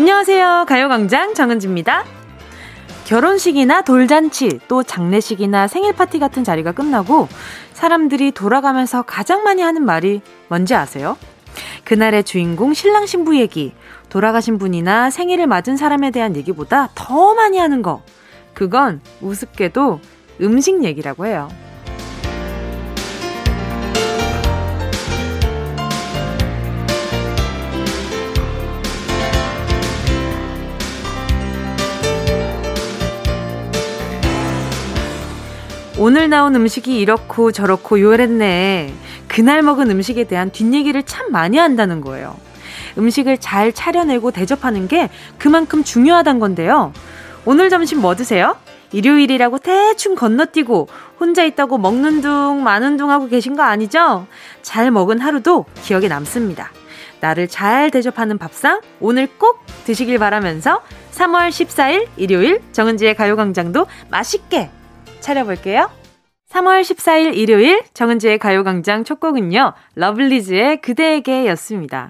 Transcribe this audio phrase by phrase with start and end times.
[0.00, 0.66] 안녕하세요.
[0.68, 2.04] 가요광장 정은지입니다.
[3.04, 7.26] 결혼식이나 돌잔치, 또 장례식이나 생일 파티 같은 자리가 끝나고
[7.72, 11.16] 사람들이 돌아가면서 가장 많이 하는 말이 뭔지 아세요?
[11.82, 13.74] 그날의 주인공 신랑 신부 얘기,
[14.08, 18.04] 돌아가신 분이나 생일을 맞은 사람에 대한 얘기보다 더 많이 하는 거.
[18.54, 19.98] 그건 우습게도
[20.40, 21.48] 음식 얘기라고 해요.
[36.00, 38.94] 오늘 나온 음식이 이렇고 저렇고 요랬네.
[39.26, 42.36] 그날 먹은 음식에 대한 뒷얘기를 참 많이 한다는 거예요.
[42.96, 46.92] 음식을 잘 차려내고 대접하는 게 그만큼 중요하단 건데요.
[47.44, 48.56] 오늘 점심 뭐 드세요?
[48.92, 50.86] 일요일이라고 대충 건너뛰고
[51.18, 54.28] 혼자 있다고 먹는 둥 마는 둥 하고 계신 거 아니죠?
[54.62, 56.70] 잘 먹은 하루도 기억에 남습니다.
[57.18, 60.80] 나를 잘 대접하는 밥상 오늘 꼭 드시길 바라면서
[61.12, 64.70] 3월 14일 일요일 정은지의 가요광장도 맛있게
[65.20, 65.90] 차려볼게요.
[66.50, 69.74] 3월 14일 일요일 정은지의 가요광장 첫 곡은요.
[69.94, 72.08] 러블리즈의 그대에게 였습니다.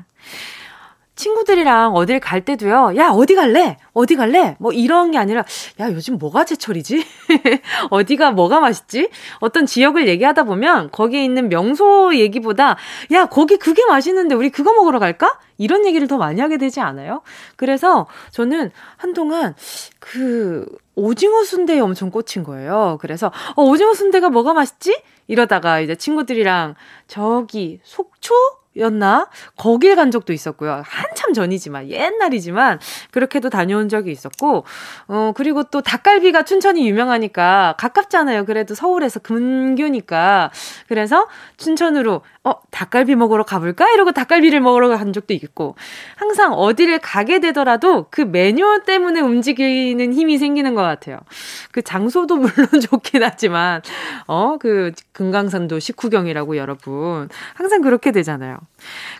[1.18, 2.94] 친구들이랑 어딜 갈 때도요.
[2.96, 3.76] 야, 어디 갈래?
[3.92, 4.56] 어디 갈래?
[4.60, 5.44] 뭐 이런 게 아니라
[5.80, 7.04] 야, 요즘 뭐가 제철이지?
[7.90, 9.10] 어디가 뭐가 맛있지?
[9.40, 12.76] 어떤 지역을 얘기하다 보면 거기에 있는 명소 얘기보다
[13.10, 15.38] 야, 거기 그게 맛있는데 우리 그거 먹으러 갈까?
[15.58, 17.22] 이런 얘기를 더 많이 하게 되지 않아요?
[17.56, 19.56] 그래서 저는 한동안
[19.98, 22.96] 그 오징어 순대에 엄청 꽂힌 거예요.
[23.00, 25.02] 그래서 어, 오징어 순대가 뭐가 맛있지?
[25.26, 26.76] 이러다가 이제 친구들이랑
[27.08, 28.34] 저기 속초
[28.78, 29.28] 였나?
[29.56, 30.82] 거길 간 적도 있었고요.
[30.84, 32.78] 한참 전이지만, 옛날이지만,
[33.10, 34.64] 그렇게도 다녀온 적이 있었고,
[35.08, 38.44] 어, 그리고 또 닭갈비가 춘천이 유명하니까, 가깝잖아요.
[38.44, 40.50] 그래도 서울에서 근교니까.
[40.88, 41.26] 그래서
[41.56, 43.90] 춘천으로, 어, 닭갈비 먹으러 가볼까?
[43.90, 45.76] 이러고 닭갈비를 먹으러 간 적도 있고,
[46.16, 51.18] 항상 어디를 가게 되더라도 그 메뉴 때문에 움직이는 힘이 생기는 것 같아요.
[51.72, 53.82] 그 장소도 물론 좋긴 하지만,
[54.26, 57.28] 어, 그 금강산도 식후경이라고 여러분.
[57.54, 58.58] 항상 그렇게 되잖아요.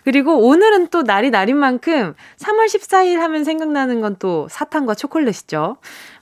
[0.03, 5.77] 그리고 오늘은 또 날이 날인 만큼 3월 14일 하면 생각나는 건 또 사탕과 초콜릿이죠.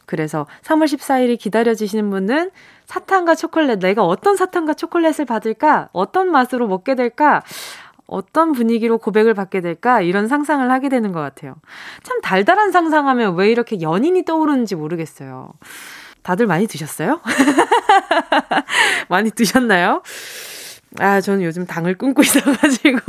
[0.08, 2.50] 그래서 3월 14일이 기다려지시는 분은
[2.86, 5.90] 사탕과 초콜릿, 내가 어떤 사탕과 초콜릿을 받을까?
[5.92, 7.44] 어떤 맛으로 먹게 될까?
[8.08, 10.02] 어떤 분위기로 고백을 받게 될까?
[10.02, 11.56] 이런 상상을 하게 되는 것 같아요.
[12.04, 15.52] 참 달달한 상상하면 왜 이렇게 연인이 떠오르는지 모르겠어요.
[16.24, 17.20] 다들 많이 드셨어요?
[19.10, 20.02] 많이 드셨나요?
[21.00, 23.00] 아, 저는 요즘 당을 끊고 있어가지고.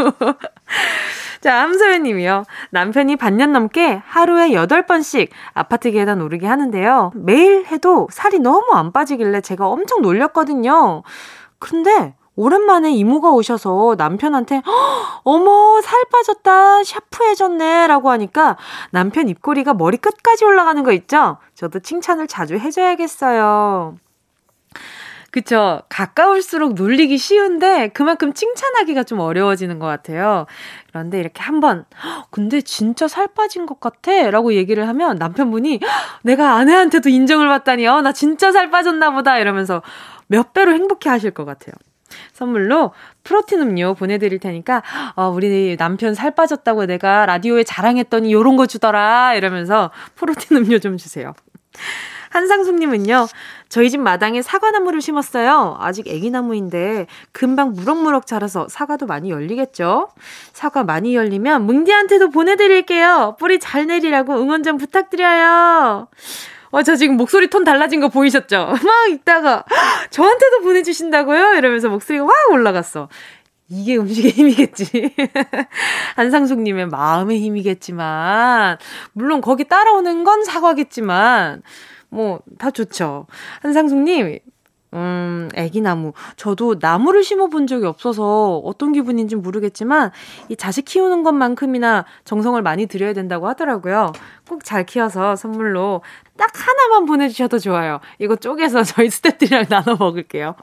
[1.40, 2.44] 자, 함소연 님이요.
[2.70, 7.12] 남편이 반년 넘게 하루에 8번씩 아파트 계단 오르게 하는데요.
[7.14, 11.02] 매일 해도 살이 너무 안 빠지길래 제가 엄청 놀렸거든요.
[11.58, 14.62] 근데 오랜만에 이모가 오셔서 남편한테
[15.24, 18.56] 어머 살 빠졌다 샤프해졌네 라고 하니까
[18.92, 21.38] 남편 입꼬리가 머리 끝까지 올라가는 거 있죠?
[21.54, 23.96] 저도 칭찬을 자주 해줘야겠어요.
[25.38, 25.82] 그쵸.
[25.88, 30.46] 가까울수록 놀리기 쉬운데 그만큼 칭찬하기가 좀 어려워지는 것 같아요.
[30.88, 31.84] 그런데 이렇게 한번,
[32.30, 34.30] 근데 진짜 살 빠진 것 같아?
[34.32, 35.78] 라고 얘기를 하면 남편분이
[36.22, 39.38] 내가 아내한테도 인정을 받다니, 어, 나 진짜 살 빠졌나 보다.
[39.38, 39.80] 이러면서
[40.26, 41.74] 몇 배로 행복해 하실 것 같아요.
[42.32, 44.82] 선물로 프로틴 음료 보내드릴 테니까,
[45.14, 49.34] 어, 우리 남편 살 빠졌다고 내가 라디오에 자랑했더니 요런 거 주더라.
[49.36, 51.32] 이러면서 프로틴 음료 좀 주세요.
[52.30, 53.26] 한상숙님은요,
[53.68, 55.76] 저희 집 마당에 사과나무를 심었어요.
[55.80, 60.08] 아직 애기나무인데 금방 무럭무럭 자라서 사과도 많이 열리겠죠?
[60.52, 63.36] 사과 많이 열리면 뭉디한테도 보내드릴게요.
[63.38, 66.08] 뿌리 잘 내리라고 응원 좀 부탁드려요.
[66.70, 68.56] 어, 저 지금 목소리 톤 달라진 거 보이셨죠?
[68.84, 69.64] 막 있다가,
[70.10, 71.54] 저한테도 보내주신다고요?
[71.54, 73.08] 이러면서 목소리가 확 올라갔어.
[73.70, 75.14] 이게 음식의 힘이겠지.
[76.16, 78.78] 한상숙님의 마음의 힘이겠지만,
[79.12, 81.62] 물론 거기 따라오는 건 사과겠지만,
[82.10, 83.26] 뭐, 다 좋죠.
[83.62, 84.38] 한상숙님,
[84.94, 86.12] 음, 애기나무.
[86.36, 90.10] 저도 나무를 심어본 적이 없어서 어떤 기분인지 모르겠지만,
[90.48, 94.12] 이 자식 키우는 것만큼이나 정성을 많이 들여야 된다고 하더라고요.
[94.48, 96.02] 꼭 잘 키워서 선물로
[96.38, 98.00] 딱 하나만 보내주셔도 좋아요.
[98.18, 100.54] 이거 쪼개서 저희 스태프들이랑 나눠 먹을게요.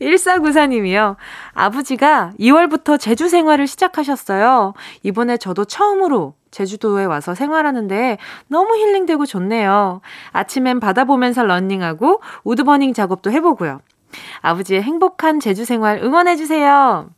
[0.00, 1.16] 1494님이요.
[1.54, 4.74] 아버지가 2월부터 제주 생활을 시작하셨어요.
[5.02, 8.16] 이번에 저도 처음으로 제주도에 와서 생활하는데
[8.48, 10.00] 너무 힐링되고 좋네요.
[10.32, 13.82] 아침엔 바다 보면서 런닝하고 우드버닝 작업도 해보고요.
[14.40, 17.10] 아버지의 행복한 제주 생활 응원해주세요.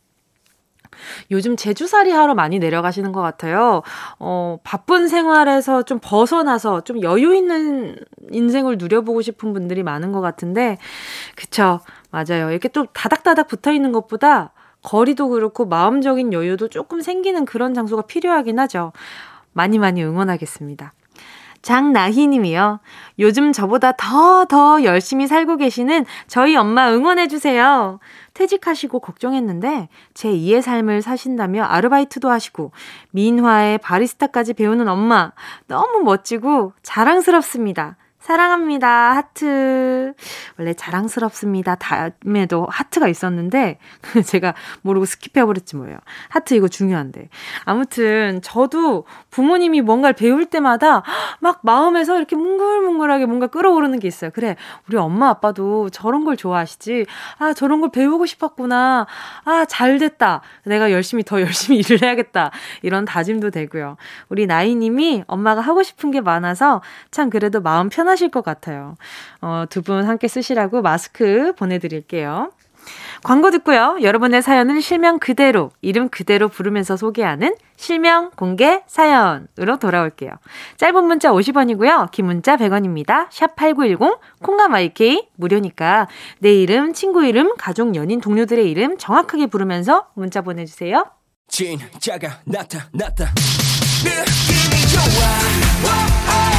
[1.31, 3.81] 요즘 제주살이 하러 많이 내려가시는 것 같아요.
[4.19, 7.95] 어, 바쁜 생활에서 좀 벗어나서 좀 여유 있는
[8.31, 10.77] 인생을 누려보고 싶은 분들이 많은 것 같은데,
[11.37, 11.79] 그쵸.
[12.11, 12.51] 맞아요.
[12.51, 14.51] 이렇게 좀 다닥다닥 붙어 있는 것보다
[14.83, 18.91] 거리도 그렇고 마음적인 여유도 조금 생기는 그런 장소가 필요하긴 하죠.
[19.53, 20.93] 많이 많이 응원하겠습니다.
[21.61, 22.79] 장나희 님이요.
[23.19, 27.99] 요즘 저보다 더, 더 열심히 살고 계시는 저희 엄마 응원해주세요.
[28.33, 32.71] 퇴직하시고 걱정했는데 제 2의 삶을 사신다며 아르바이트도 하시고
[33.11, 35.33] 민화에 바리스타까지 배우는 엄마.
[35.67, 37.97] 너무 멋지고 자랑스럽습니다.
[38.19, 39.15] 사랑합니다.
[39.15, 40.13] 하트.
[40.57, 41.75] 원래 자랑스럽습니다.
[41.75, 43.79] 다음에도 하트가 있었는데,
[44.27, 45.97] 제가 모르고 skip해버렸지 뭐예요.
[46.27, 47.29] 하트 이거 중요한데.
[47.63, 51.01] 아무튼, 저도 부모님이 뭔가를 배울 때마다
[51.39, 54.31] 막 마음에서 이렇게 뭉글뭉글하게 뭔가 끓어오르는 게 있어요.
[54.31, 54.57] 그래,
[54.89, 57.05] 우리 엄마 아빠도 저런 걸 좋아하시지.
[57.37, 59.07] 아, 저런 걸 배우고 싶었구나.
[59.45, 60.41] 아, 잘 됐다.
[60.65, 62.51] 내가 열심히 더 열심히 일을 해야겠다.
[62.81, 63.95] 이런 다짐도 되고요.
[64.27, 66.81] 우리 나이님이 엄마가 하고 싶은 게 많아서
[67.11, 68.95] 참 그래도 마음 편하시 편하실 것 같아요.
[69.41, 72.51] 어, 두 분 함께 쓰시라고 마스크 보내드릴게요.
[73.23, 73.97] 광고 듣고요.
[74.01, 80.31] 여러분의 사연을 실명 그대로, 이름 그대로 부르면서 소개하는 실명 공개 사연으로 돌아올게요.
[80.77, 82.11] 짧은 문자 50원이고요.
[82.11, 83.27] 긴 문자 100원입니다.
[83.31, 86.07] 샵 8910, 콩감 IK 무료니까
[86.39, 91.05] 내 이름, 친구 이름, 가족, 연인, 동료들의 이름 정확하게 부르면서 문자 보내주세요.
[91.47, 93.25] 진짜가 나타났다.
[94.03, 96.58] 느낌이 좋아.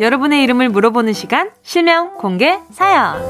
[0.00, 3.20] 여러분의 이름을 물어보는 시간, 실명 공개 사연.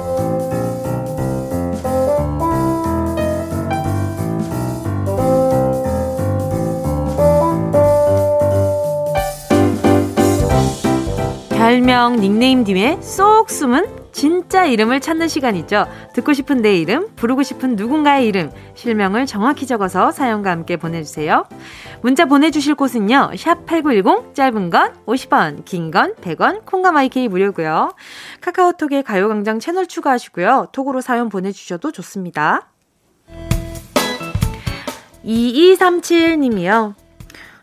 [11.50, 15.86] 별명, 닉네임 뒤에 쏙 숨은 진짜 이름을 찾는 시간이죠.
[16.14, 21.44] 듣고 싶은 내 이름, 부르고 싶은 누군가의 이름, 실명을 정확히 적어서 사연과 함께 보내주세요.
[22.02, 23.32] 문자 보내주실 곳은요.
[23.36, 27.94] 샵 8910, 짧은 건 50원, 긴 건 100원, 콩과 마이케이 무료고요.
[28.40, 30.68] 카카오톡에 가요광장 채널 추가하시고요.
[30.72, 32.68] 톡으로 사연 보내주셔도 좋습니다.
[35.24, 36.94] 2237님이요.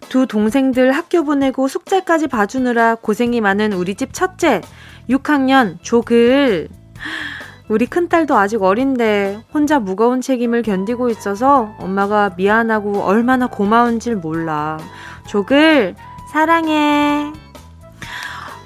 [0.09, 4.61] 두 동생들 학교 보내고 숙제까지 봐주느라 고생이 많은 우리 집 첫째.
[5.09, 6.69] 6학년 조글.
[7.69, 14.77] 우리 큰딸도 아직 어린데 혼자 무거운 책임을 견디고 있어서 엄마가 미안하고 얼마나 고마운지 몰라.
[15.27, 15.95] 조글,
[16.31, 17.33] 사랑해.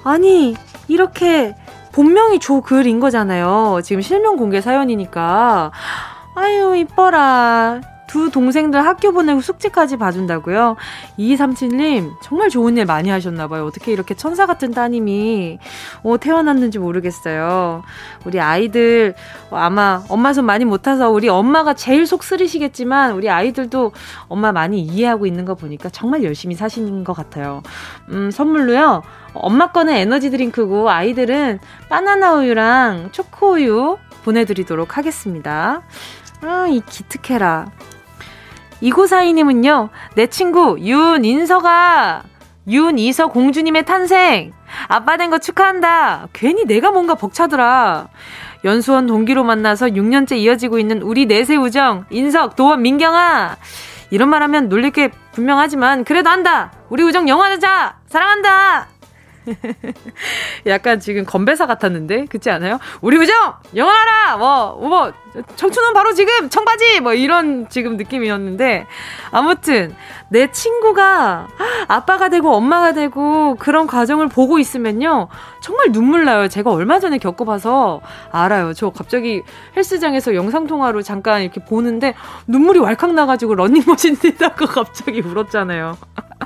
[0.04, 0.54] 아니,
[0.86, 1.56] 이렇게
[1.92, 3.80] 본명이 조글인 거잖아요.
[3.82, 5.72] 지금 실명 공개 사연이니까.
[6.36, 7.80] 아유, 이뻐라.
[8.12, 10.76] 두 동생들 학교 보내고 숙제까지 봐준다고요?
[11.18, 13.64] 2237님, 정말 좋은 일 많이 하셨나봐요.
[13.64, 15.58] 어떻게 이렇게 천사 같은 따님이,
[16.02, 17.82] 어, 태어났는지 모르겠어요.
[18.26, 19.14] 우리 아이들,
[19.50, 23.92] 아마 엄마 손 많이 못 타서 우리 엄마가 제일 속 쓰리시겠지만, 우리 아이들도
[24.28, 27.62] 엄마 많이 이해하고 있는 거 보니까 정말 열심히 사시는 것 같아요.
[28.10, 29.04] 음, 선물로요.
[29.32, 35.80] 엄마 거는 에너지 드링크고, 아이들은 바나나 우유랑 초코 우유 보내드리도록 하겠습니다.
[36.42, 37.70] 아, 이 기특해라.
[38.82, 42.24] 이고사이님은요, 내 친구 윤인서가
[42.68, 44.52] 윤이서 공주님의 탄생!
[44.88, 46.28] 아빠 된 거 축하한다!
[46.32, 48.08] 괜히 내가 뭔가 벅차더라.
[48.64, 53.56] 연수원 동기로 만나서 6년째 이어지고 있는 우리 넷의 우정, 인석, 도원, 민경아!
[54.10, 56.72] 이런 말 하면 놀릴 게 분명하지만, 그래도 한다!
[56.90, 57.98] 우리 우정 영원하자!
[58.08, 58.88] 사랑한다!
[60.66, 62.78] 약간 지금 건배사 같았는데 그렇지 않아요?
[63.00, 65.12] 우리 우정 영원하라 뭐 뭐
[65.56, 68.86] 청춘은 바로 지금 청바지 뭐 이런 지금 느낌이었는데
[69.30, 69.94] 아무튼
[70.28, 71.48] 내 친구가
[71.88, 75.28] 아빠가 되고 엄마가 되고 그런 과정을 보고 있으면요
[75.60, 76.48] 정말 눈물 나요.
[76.48, 78.74] 제가 얼마 전에 겪어봐서 알아요.
[78.74, 79.42] 저 갑자기
[79.76, 82.14] 헬스장에서 영상 통화로 잠깐 이렇게 보는데
[82.46, 85.96] 눈물이 왈칵 나가지고 런닝머신 뛰다가 갑자기 울었잖아요.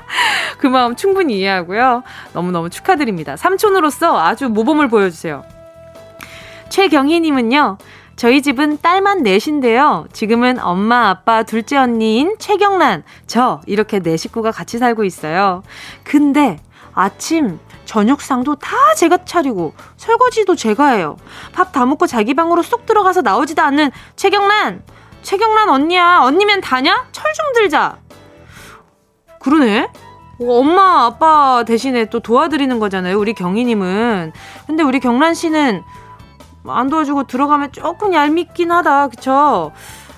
[0.57, 2.03] 그 마음 충분히 이해하고요.
[2.33, 3.37] 너무너무 축하드립니다.
[3.37, 5.43] 삼촌으로서 아주 모범을 보여주세요.
[6.69, 7.77] 최경희님은요,
[8.15, 10.05] 저희 집은 딸만 넷인데요.
[10.11, 15.63] 지금은 엄마, 아빠, 둘째 언니인 최경란, 저, 이렇게 네 식구가 같이 살고 있어요.
[16.03, 16.57] 근데
[16.93, 21.15] 아침, 저녁상도 다 제가 차리고, 설거지도 제가 해요.
[21.53, 24.83] 밥 다 먹고 자기 방으로 쏙 들어가서 나오지도 않는 최경란!
[25.21, 26.19] 최경란 언니야.
[26.21, 27.05] 언니면 다냐?
[27.11, 27.97] 철 좀 들자.
[29.47, 29.89] 그러네?
[30.41, 33.17] 엄마, 아빠 대신에 또 도와드리는 거잖아요.
[33.17, 34.33] 우리 경희님은.
[34.67, 35.83] 근데 우리 경란 씨는
[36.67, 39.07] 안 도와주고 들어가면 조금 얄밉긴 하다.
[39.07, 39.71] 그쵸?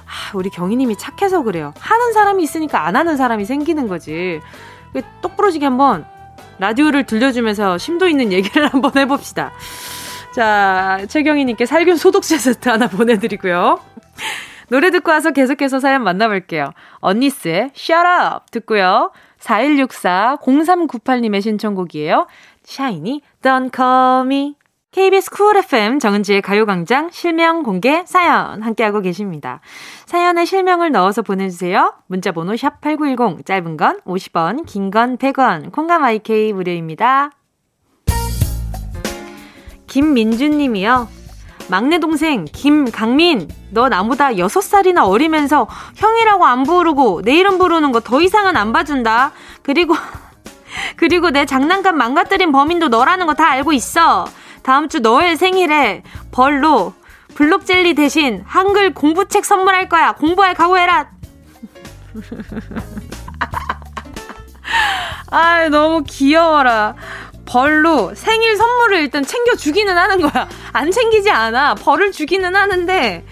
[0.05, 1.74] 아, 우리 경희님이 착해서 그래요.
[1.79, 4.41] 하는 사람이 있으니까 안 하는 사람이 생기는 거지.
[5.21, 6.05] 똑부러지게 한번
[6.57, 9.51] 라디오를 들려주면서 심도 있는 얘기를 한번 해봅시다.
[10.33, 13.79] 자, 최경희님께 살균 소독제 세트 하나 보내드리고요.
[14.69, 16.71] 노래 듣고 와서 계속해서 사연 만나볼게요.
[16.99, 19.11] 언니스의 Shut Up 듣고요.
[19.39, 22.27] 4164-0398님의 신청곡이에요.
[22.63, 24.55] 샤이니 Don't Call Me
[24.91, 29.61] KBS 쿨 FM 정은지의 가요광장 실명 공개 사연 함께하고 계십니다.
[30.07, 31.93] 사연에 실명을 넣어서 보내주세요.
[32.07, 37.29] 문자번호 샵8910 짧은 건 50원 긴 건 100원 콩감 IK 무료입니다.
[39.88, 41.18] 김민주님이요.
[41.69, 48.21] 막내 동생 김강민 너 나보다 6살이나 어리면서 형이라고 안 부르고 내 이름 부르는 거 더
[48.21, 49.31] 이상은 안 봐준다.
[49.61, 49.95] 그리고
[50.97, 54.25] 그리고 내 장난감 망가뜨린 범인도 너라는 거 다 알고 있어.
[54.63, 56.93] 다음 주 너의 생일에 벌로
[57.35, 60.13] 블록 젤리 대신 한글 공부책 선물할 거야.
[60.13, 61.09] 공부할 각오해라.
[65.31, 66.95] 아, 너무 귀여워라.
[67.50, 70.48] 벌로 생일 선물을 일단 챙겨주기는 하는 거야.
[70.72, 71.74] 안 챙기지 않아.
[71.75, 73.25] 벌을 주기는 하는데,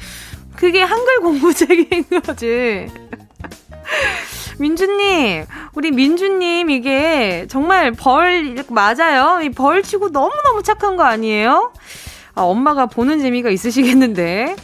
[0.56, 2.88] 그게 한글 공부책인 거지.
[4.60, 5.46] 민주님,
[5.76, 9.42] 우리 민주님, 이게 정말 벌, 맞아요?
[9.44, 11.72] 이 벌 치고 너무너무 착한 거 아니에요?
[12.34, 14.56] 아, 엄마가 보는 재미가 있으시겠는데.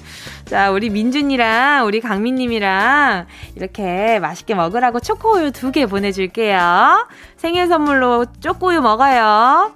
[0.53, 7.07] 자, 우리 민준이랑 우리 강민님이랑 이렇게 맛있게 먹으라고 초코우유 두 개 보내줄게요.
[7.37, 9.73] 생일 선물로 초코우유 먹어요.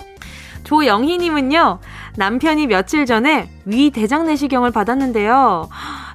[0.65, 1.79] 조영희님은요,
[2.17, 5.67] 남편이 며칠 전에 위 대장 내시경을 받았는데요.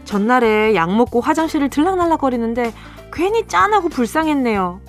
[0.04, 2.73] 전날에 약 먹고 화장실을 들락날락거리는데
[3.12, 4.81] 괜히 짠하고 불쌍했네요.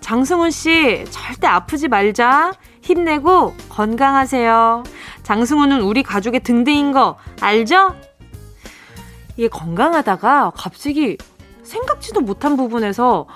[0.00, 2.52] 장승훈 씨, 절대 아프지 말자.
[2.82, 4.84] 힘내고 건강하세요.
[5.22, 7.94] 장승훈은 우리 가족의 등대인 거 알죠?
[9.36, 11.16] 이게 건강하다가 갑자기
[11.62, 13.26] 생각지도 못한 부분에서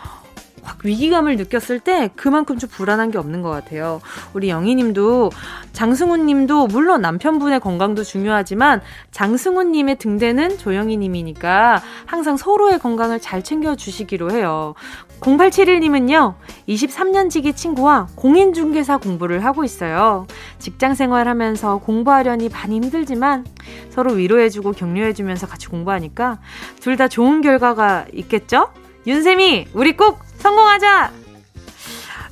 [0.62, 4.00] 확 위기감을 느꼈을 때 그만큼 좀 불안한 게 없는 것 같아요.
[4.34, 5.30] 우리 영희님도
[5.72, 14.74] 장승훈님도 물론 남편분의 건강도 중요하지만 장승훈님의 등대는 조영희님이니까 항상 서로의 건강을 잘 챙겨주시기로 해요.
[15.20, 16.34] 0871님은요,
[16.68, 20.26] 23년 지기 친구와 공인중개사 공부를 하고 있어요.
[20.58, 23.44] 직장 생활하면서 공부하려니 많이 힘들지만
[23.90, 26.38] 서로 위로해주고 격려해주면서 같이 공부하니까
[26.80, 28.70] 둘 다 좋은 결과가 있겠죠?
[29.06, 31.12] 윤쌤이, 우리 꼭 성공하자!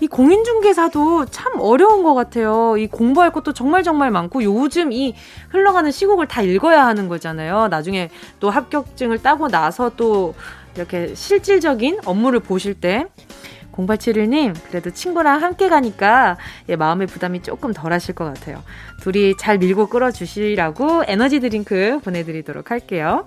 [0.00, 2.76] 이 공인중개사도 참 어려운 것 같아요.
[2.76, 5.14] 이 공부할 것도 정말 정말 많고 요즘 이
[5.50, 7.68] 흘러가는 시국을 다 읽어야 하는 거잖아요.
[7.68, 10.34] 나중에 또 합격증을 따고 나서 또
[10.76, 13.06] 이렇게 실질적인 업무를 보실 때
[13.72, 18.62] 0871님, 그래도 친구랑 함께 가니까 예, 마음의 부담이 조금 덜 하실 것 같아요.
[19.02, 23.26] 둘이 잘 밀고 끌어주시라고 에너지 드링크 보내드리도록 할게요.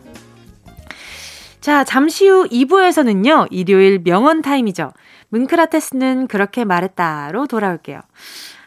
[1.62, 4.92] 자, 잠시 후 2부에서는요, 일요일 명언 타임이죠.
[5.30, 8.00] 문크라테스는 그렇게 말했다로 돌아올게요.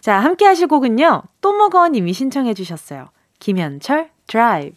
[0.01, 3.09] 자, 함께 하실 곡은요, 또 먹어 님이 신청해 주셨어요.
[3.39, 4.77] 김현철, 드라이브.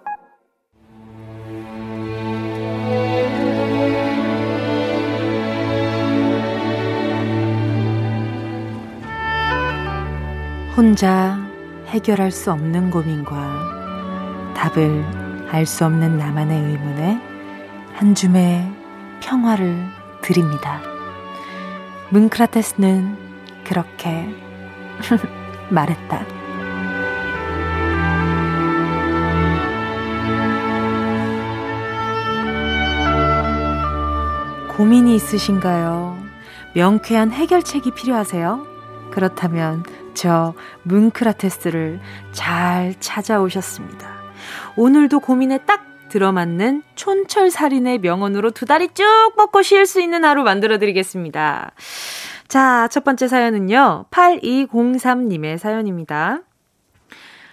[10.75, 11.37] 혼자
[11.87, 15.05] 해결할 수 없는 고민과 답을
[15.51, 17.21] 알 수 없는 나만의 의문에
[17.93, 18.71] 한 줌의
[19.21, 19.85] 평화를
[20.21, 20.79] 드립니다.
[22.09, 23.17] 문크라테스는
[23.65, 24.33] 그렇게
[25.69, 26.25] 말했다.
[34.69, 36.17] 고민이 있으신가요?
[36.73, 38.65] 명쾌한 해결책이 필요하세요?
[39.11, 40.53] 그렇다면 저
[40.83, 41.99] 문크라테스를
[42.31, 44.09] 잘 찾아오셨습니다.
[44.75, 49.05] 오늘도 고민에 딱 들어맞는 촌철살인의 명언으로 두 다리 쭉
[49.37, 51.71] 뻗고 쉴 수 있는 하루 만들어 드리겠습니다.
[52.47, 54.07] 자, 첫 번째 사연은요.
[54.11, 56.41] 8203님의 사연입니다.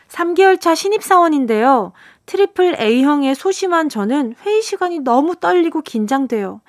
[0.08, 1.92] 3개월 차 신입사원인데요.
[2.26, 6.60] triple A형의 소심한 저는 회의 시간이 너무 떨리고 긴장돼요.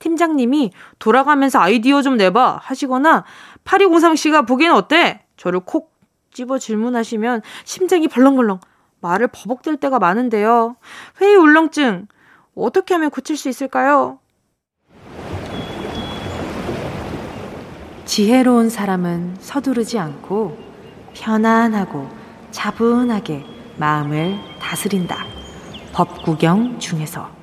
[0.00, 3.24] 팀장님이 돌아가면서 아이디어 좀 내봐 하시거나
[3.64, 5.24] 8203 씨가 보기엔 어때?
[5.38, 5.96] 저를 콕
[6.30, 8.60] 집어 질문하시면 심장이 벌렁벌렁
[9.00, 10.76] 말을 버벅댈 때가 많은데요.
[11.20, 12.08] 회의 울렁증
[12.54, 14.18] 어떻게 하면 고칠 수 있을까요?
[18.04, 20.58] 지혜로운 사람은 서두르지 않고
[21.14, 22.08] 편안하고
[22.50, 23.44] 차분하게
[23.76, 25.24] 마음을 다스린다.
[25.92, 27.37] 법구경 중에서.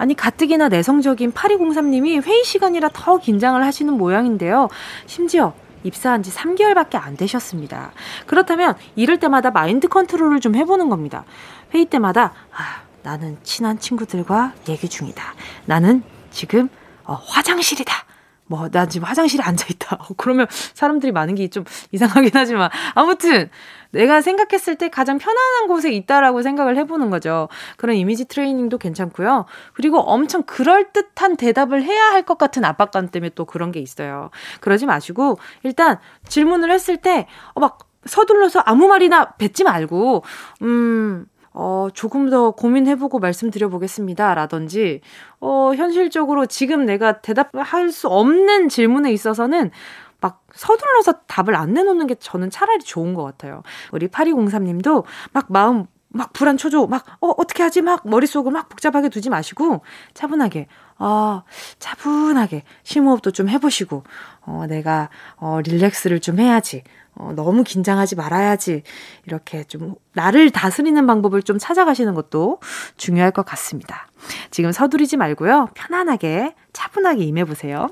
[0.00, 4.70] 아니, 가뜩이나 내성적인 8203님이 회의 시간이라 더 긴장을 하시는 모양인데요.
[5.04, 5.52] 심지어
[5.84, 7.92] 입사한 지 3개월밖에 안 되셨습니다.
[8.26, 11.26] 그렇다면 이럴 때마다 마인드 컨트롤을 좀 해보는 겁니다.
[11.74, 15.22] 회의 때마다, 아, 나는 친한 친구들과 얘기 중이다.
[15.66, 16.70] 나는 지금
[17.04, 17.92] 어, 화장실이다.
[18.50, 19.98] 뭐, 나 지금 화장실에 앉아있다.
[20.18, 22.68] 그러면 사람들이 많은 게 좀 이상하긴 하지만.
[22.94, 23.48] 아무튼,
[23.92, 27.48] 내가 생각했을 때 가장 편안한 곳에 있다라고 생각을 해보는 거죠.
[27.76, 29.46] 그런 이미지 트레이닝도 괜찮고요.
[29.72, 34.30] 그리고 엄청 그럴듯한 대답을 해야 할 것 같은 압박감 때문에 또 그런 게 있어요.
[34.60, 40.24] 그러지 마시고, 일단 질문을 했을 때, 어, 막 서둘러서 아무 말이나 뱉지 말고,
[40.62, 44.34] 음, 어, 조금 더 고민해보고 말씀드려보겠습니다.
[44.34, 45.00] 라든지,
[45.40, 49.70] 어, 현실적으로 지금 내가 대답할 수 없는 질문에 있어서는
[50.20, 53.62] 막 서둘러서 답을 안 내놓는 게 저는 차라리 좋은 것 같아요.
[53.92, 57.82] 우리 8203님도 막 마음 막 불안 초조, 막, 어, 어떻게 하지?
[57.82, 60.66] 막 머릿속을 막 복잡하게 두지 마시고, 차분하게,
[60.98, 61.42] 어,
[61.78, 64.02] 차분하게 심호흡도 좀 해보시고,
[64.42, 66.82] 어, 내가, 어, 릴렉스를 좀 해야지.
[67.14, 68.82] 어, 너무 긴장하지 말아야지.
[69.26, 72.58] 이렇게 좀 나를 다스리는 방법을 좀 찾아가시는 것도
[72.96, 74.08] 중요할 것 같습니다.
[74.50, 75.68] 지금 서두르지 말고요.
[75.74, 77.88] 편안하게 차분하게 임해보세요.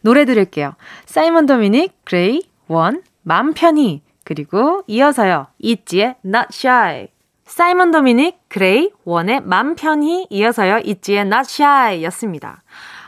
[0.00, 0.74] 노래 들을게요.
[1.06, 4.02] 사이먼 도미닉, 그레이, 원, 맘 편히.
[4.28, 5.46] 그리고 이어서요.
[5.58, 7.08] 있지의 Not Shy.
[7.46, 10.80] 사이먼 도미닉, 그레이, 원의 맘 편히 이어서요.
[10.84, 12.62] 있지의 Not Shy 였습니다.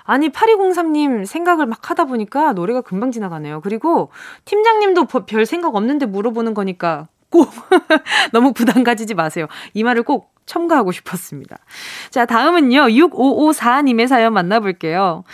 [0.05, 3.61] 아니, 8203님 생각을 막 하다 보니까 노래가 금방 지나가네요.
[3.61, 4.11] 그리고
[4.47, 7.51] 팀장님도 별 생각 없는데 물어보는 거니까 꼭
[8.33, 9.47] 너무 부담 가지지 마세요.
[9.75, 11.59] 이 말을 꼭 첨가하고 싶었습니다.
[12.09, 12.87] 자, 다음은요.
[12.87, 15.25] 6554님의 사연 만나볼게요.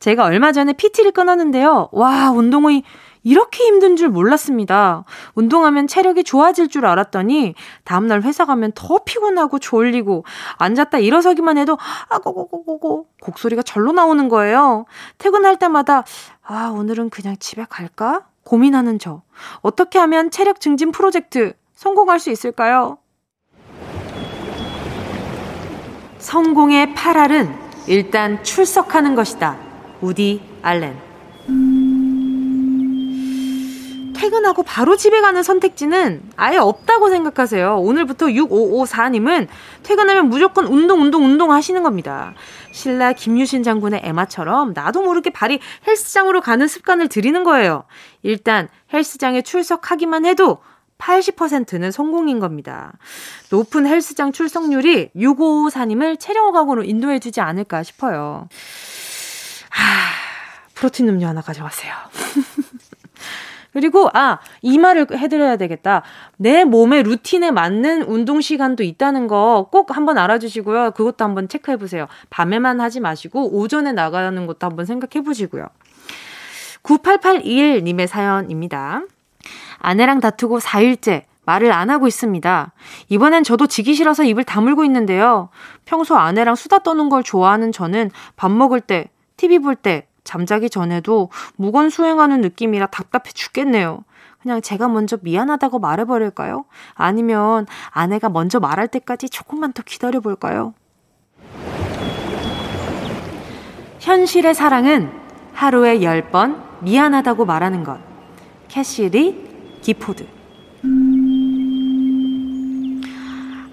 [0.00, 1.88] 제가 얼마 전에 PT를 끊었는데요.
[1.92, 2.82] 와, 운동이
[3.26, 5.02] 이렇게 힘든 줄 몰랐습니다.
[5.34, 10.24] 운동하면 체력이 좋아질 줄 알았더니 다음날 회사 가면 더 피곤하고 졸리고
[10.58, 11.76] 앉았다 일어서기만 해도
[12.08, 14.84] 아고고고고고 곡소리가 절로 나오는 거예요.
[15.18, 16.04] 퇴근할 때마다
[16.44, 18.26] 아 오늘은 그냥 집에 갈까?
[18.44, 19.22] 고민하는 저.
[19.60, 22.98] 어떻게 하면 체력 증진 프로젝트 성공할 수 있을까요?
[26.18, 27.52] 성공의 8알은
[27.88, 29.58] 일단 출석하는 것이다.
[30.00, 31.05] 우디 알렌.
[34.16, 37.76] 퇴근하고 바로 집에 가는 선택지는 아예 없다고 생각하세요.
[37.76, 39.46] 오늘부터 6554님은
[39.82, 42.34] 퇴근하면 무조건 운동, 운동, 운동 하시는 겁니다.
[42.72, 47.84] 신라 김유신 장군의 에마처럼 나도 모르게 발이 헬스장으로 가는 습관을 들이는 거예요.
[48.22, 50.58] 일단 헬스장에 출석하기만 해도
[50.98, 52.92] 80%는 성공인 겁니다.
[53.50, 58.48] 높은 헬스장 출석률이 6554님을 체력학으로 인도해주지 않을까 싶어요.
[59.70, 59.82] 하,
[60.74, 61.92] 프로틴 음료 하나 가져가세요.
[63.76, 66.00] 그리고 아, 이 말을 해드려야 되겠다.
[66.38, 70.92] 내 몸의 루틴에 맞는 운동 시간도 있다는 거 꼭 한번 알아주시고요.
[70.92, 72.06] 그것도 한번 체크해 보세요.
[72.30, 75.66] 밤에만 하지 마시고 오전에 나가는 것도 한번 생각해 보시고요.
[76.82, 79.02] 9881님의 사연입니다.
[79.78, 82.72] 아내랑 다투고 4일째 말을 안 하고 있습니다.
[83.10, 85.50] 이번엔 저도 지기 싫어서 입을 다물고 있는데요.
[85.84, 91.30] 평소 아내랑 수다 떠는 걸 좋아하는 저는 밥 먹을 때, TV 볼 때, 잠자기 전에도
[91.56, 94.04] 무건 수행하는 느낌이라 답답해 죽겠네요.
[94.42, 96.66] 그냥 제가 먼저 미안하다고 말해버릴까요?
[96.94, 100.74] 아니면 아내가 먼저 말할 때까지 조금만 더 기다려볼까요?
[104.00, 105.10] 현실의 사랑은
[105.54, 107.98] 하루에 10번 미안하다고 말하는 것.
[108.68, 110.35] 캐시리 기포드.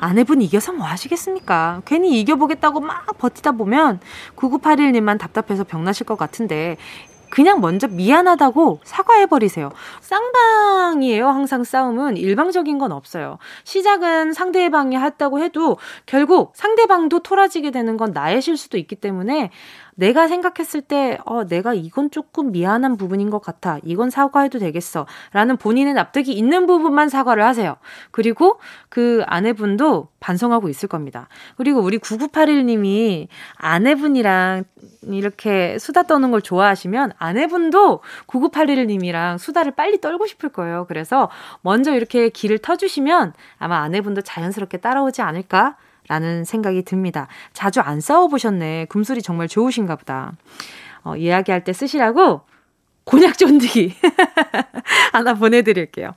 [0.04, 1.82] 아내분 이겨서 뭐 하시겠습니까?
[1.86, 4.00] 괜히 이겨보겠다고 막 버티다 보면
[4.36, 6.78] 9981님만 답답해서 병나실 것 같은데
[7.30, 9.72] 그냥 먼저 미안하다고 사과해버리세요.
[10.02, 11.28] 쌍방이에요.
[11.28, 13.40] 항상 싸움은 일방적인 건 없어요.
[13.64, 19.50] 시작은 상대방이 했다고 해도 결국 상대방도 토라지게 되는 건 나의 실수도 있기 때문에
[19.96, 23.80] 내가 생각했을 때, 어, 내가 이건 조금 미안한 부분인 것 같아.
[23.84, 25.06] 이건 사과해도 되겠어.
[25.32, 27.76] 라는 본인의 납득이 있는 부분만 사과를 하세요.
[28.12, 31.28] 그리고 그 아내분도 반성하고 있을 겁니다.
[31.58, 34.64] 그리고 우리 9981님이 아내분이랑
[35.04, 40.86] 이렇게 수다 떠는 걸 좋아하시면 아내분도 9981님이랑 수다를 빨리 떨고 싶을 거예요.
[40.88, 41.30] 그래서
[41.62, 45.76] 먼저 이렇게 길을 터주시면 아마 아내분도 자연스럽게 따라오지 않을까
[46.08, 47.28] 라는 생각이 듭니다.
[47.54, 48.86] 자주 안 싸워보셨네.
[48.90, 50.34] 금술이 정말 좋으신가 보다.
[51.04, 52.42] 어, 이야기할 때 쓰시라고
[53.06, 53.96] 곤약 쫀디기
[55.12, 56.16] 하나 보내드릴게요.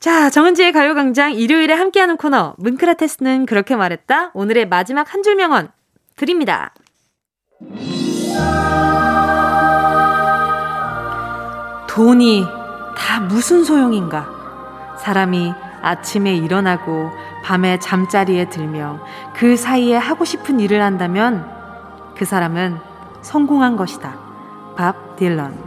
[0.00, 4.30] 자, 정은지의 가요광장 일요일에 함께하는 코너, 문크라테스는 그렇게 말했다.
[4.34, 5.68] 오늘의 마지막 한 줄 명언
[6.16, 6.72] 드립니다.
[11.88, 12.44] 돈이
[12.96, 14.96] 다 무슨 소용인가?
[15.02, 17.10] 사람이 아침에 일어나고
[17.42, 19.00] 밤에 잠자리에 들며
[19.34, 21.48] 그 사이에 하고 싶은 일을 한다면
[22.16, 22.78] 그 사람은
[23.22, 24.18] 성공한 것이다.
[24.76, 25.58] 밥 딜런.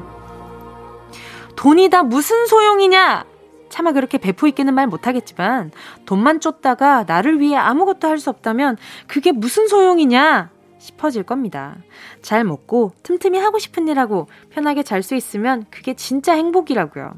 [1.55, 3.25] 돈이 다 무슨 소용이냐?
[3.69, 5.71] 차마 그렇게 배포 있게는 말 못하겠지만
[6.05, 11.77] 돈만 쫓다가 나를 위해 아무것도 할 수 없다면 그게 무슨 소용이냐 싶어질 겁니다.
[12.21, 17.13] 잘 먹고 틈틈이 하고 싶은 일 하고 편하게 잘 수 있으면 그게 진짜 행복이라고요.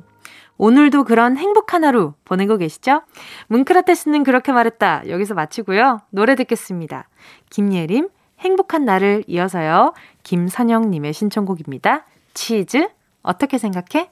[0.57, 3.01] 오늘도 그런 행복한 하루 보내고 계시죠?
[3.47, 5.03] 문크라테스는 그렇게 말했다.
[5.09, 6.01] 여기서 마치고요.
[6.09, 7.09] 노래 듣겠습니다.
[7.49, 9.93] 김예림, 행복한 날을 이어서요.
[10.23, 12.05] 김선영님의 신청곡입니다.
[12.33, 12.87] 치즈,
[13.21, 14.09] 어떻게 생각해?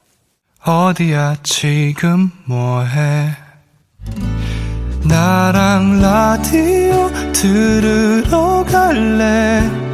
[0.66, 3.28] 어디야 지금 뭐해
[5.06, 9.93] 나랑 라디오 들으러 갈래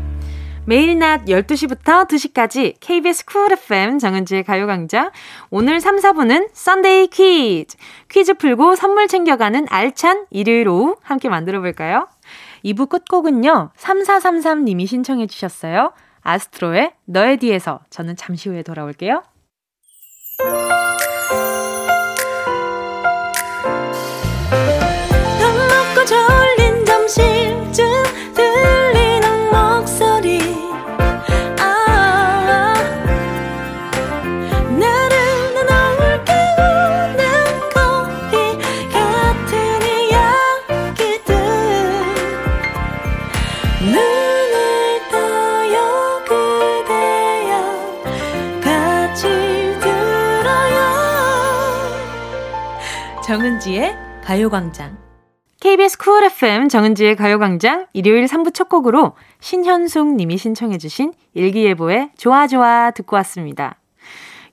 [0.71, 5.11] 매일 낮 12시부터 2시까지 KBS 쿨 FM 정은지의 가요광장.
[5.49, 7.75] 오늘 3, 4분은 썬데이 퀴즈
[8.09, 12.07] 퀴즈 풀고 선물 챙겨가는 알찬 일요일 오후 함께 만들어 볼까요?
[12.63, 15.91] 2부 끝곡은요 3433님이 신청해 주셨어요.
[16.21, 17.81] 아스트로의 너에 뒤에서.
[17.89, 19.23] 저는 잠시 후에 돌아올게요
[53.61, 54.97] 정은지의 가요광장.
[55.59, 62.89] KBS 쿨 FM 정은지의 가요광장 일요일 3부 첫 곡으로 신현숙 님이 신청해주신 일기예보의 좋아 좋아
[62.91, 63.77] 듣고 왔습니다.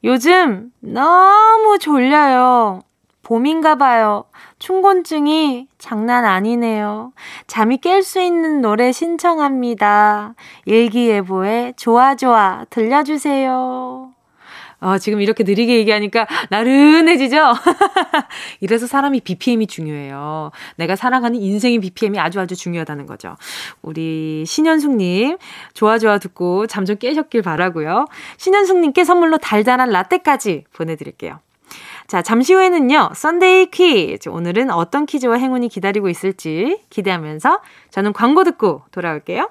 [0.04, 2.80] 요즘 너무 졸려요.
[3.22, 4.24] 봄인가 봐요.
[4.58, 7.12] 충곤증이 장난 아니네요.
[7.46, 10.34] 잠이 깰 수 있는 노래 신청합니다.
[10.66, 14.07] 일기예보의 좋아 좋아 들려주세요.
[14.80, 17.54] 어, 지금 이렇게 느리게 얘기하니까 나른해지죠?
[18.60, 20.50] 이래서 사람이 BPM이 중요해요.
[20.76, 23.36] 내가 살아가는 인생의 BPM이 아주 아주 중요하다는 거죠.
[23.82, 25.36] 우리 신현숙님,
[25.74, 28.06] 좋아, 좋아 듣고 잠 좀 깨셨길 바라고요
[28.38, 31.38] 신현숙님께 선물로 달달한 라떼까지 보내드릴게요.
[32.06, 34.30] 자, 잠시 후에는요, Sunday 퀴즈.
[34.30, 37.60] 오늘은 어떤 퀴즈와 행운이 기다리고 있을지 기대하면서
[37.90, 39.50] 저는 광고 듣고 돌아올게요.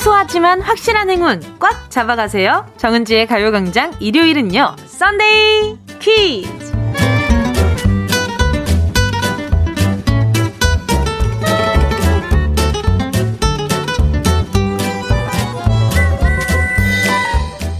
[0.00, 2.66] 소소하지만 확실한 행운 꽉 잡아가세요.
[2.78, 4.76] 정은지의 가요광장 일요일은요.
[4.86, 6.72] 썬데이 퀴즈.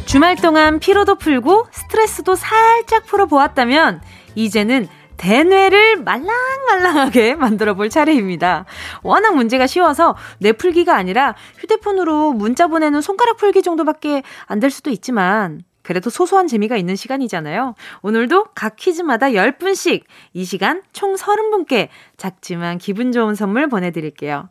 [0.04, 4.02] 주말 동안 피로도 풀고 스트레스도 살짝 풀어보았다면
[4.35, 4.88] 이제는
[5.20, 8.64] 대뇌를 말랑말랑하게 만들어 볼 차례입니다.
[9.02, 14.90] 워낙 문제가 쉬워서 뇌 풀기가 아니라 휴대폰으로 문자 보내는 손가락 풀기 정도밖에 안 될 수도
[14.90, 17.74] 있지만 그래도 소소한 재미가 있는 시간이잖아요.
[18.02, 20.02] 오늘도 각 퀴즈마다 10분씩
[20.35, 24.50] 이 시간 총 30분께 작지만 기분 좋은 선물 보내드릴게요.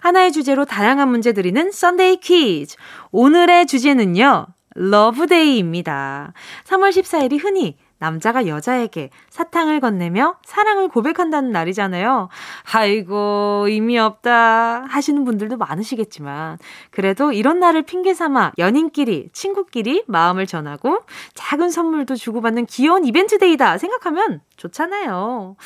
[0.00, 2.76] 하나의 주제로 다양한 문제 드리는 Sunday 퀴즈.
[3.12, 4.46] 오늘의 주제는요.
[4.74, 6.32] love day입니다.
[6.64, 12.28] 3월 14일이 흔히 남자가 여자에게 사탕을 건네며 사랑을 고백한다는 날이잖아요.
[12.72, 16.58] 아이고, 의미 없다 하시는 분들도 많으시겠지만,
[16.90, 21.00] 그래도 이런 날을 핑계 삼아 연인끼리, 친구끼리 마음을 전하고
[21.34, 25.56] 작은 선물도 주고받는 귀여운 이벤트 day다 생각하면 좋잖아요.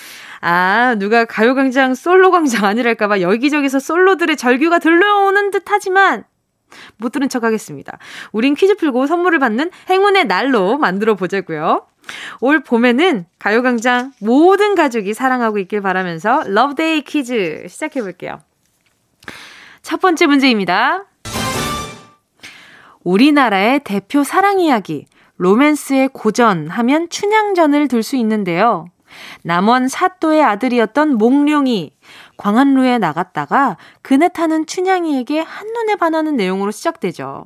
[0.40, 6.24] 아, 누가 가요광장 솔로광장 아니랄까봐 여기저기서 솔로들의 절규가 들려오는 듯 하지만,
[6.96, 7.98] 못 들은 척 하겠습니다.
[8.32, 11.86] 우린 퀴즈 풀고 선물을 받는 행운의 날로 만들어 보자고요.
[12.40, 18.40] 올 봄에는 가요광장 모든 가족이 사랑하고 있길 바라면서 love day 퀴즈 시작해 볼게요.
[19.82, 21.04] 첫 번째 문제입니다.
[23.02, 28.86] 우리나라의 대표 사랑 이야기, 로맨스의 고전 하면 춘향전을 들 수 있는데요.
[29.42, 31.92] 남원 사또의 아들이었던 몽룡이
[32.36, 37.44] 광안루에 나갔다가 그네 타는 춘향이에게 한눈에 반하는 내용으로 시작되죠.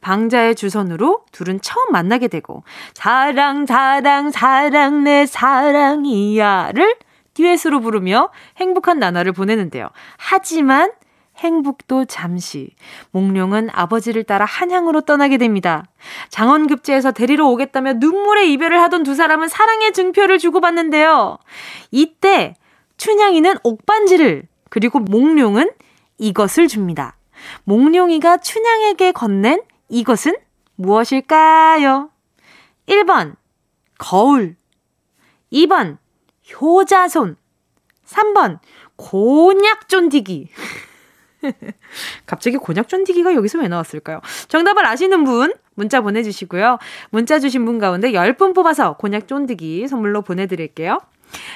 [0.00, 2.64] 방자의 주선으로 둘은 처음 만나게 되고
[2.94, 6.96] 사랑 사랑 사랑 내 사랑이야를
[7.34, 9.88] 듀엣으로 부르며 행복한 나날을 보내는데요.
[10.16, 10.92] 하지만
[11.38, 12.74] 행복도 잠시.
[13.10, 15.84] 몽룡은 아버지를 따라 한양으로 떠나게 됩니다.
[16.28, 21.38] 장원급제에서 데리러 오겠다며 눈물의 이별을 하던 두 사람은 사랑의 증표를 주고받는데요.
[21.90, 22.54] 이때
[23.02, 25.72] 춘향이는 옥반지를 그리고 몽룡은
[26.18, 27.16] 이것을 줍니다.
[27.64, 30.36] 몽룡이가 춘향에게 건넨 이것은
[30.76, 32.10] 무엇일까요?
[32.86, 33.34] 1번
[33.98, 34.54] 거울
[35.52, 35.98] 2번
[36.52, 37.34] 효자손
[38.06, 38.60] 3번
[38.94, 40.50] 곤약 쫀디기
[42.24, 44.20] 갑자기 곤약 쫀디기가 여기서 왜 나왔을까요?
[44.46, 46.78] 정답을 아시는 분 문자 보내주시고요.
[47.10, 51.00] 문자 주신 분 가운데 10분 뽑아서 곤약 쫀디기 선물로 보내드릴게요.